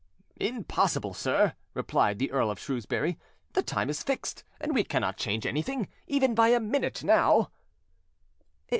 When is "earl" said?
2.31-2.49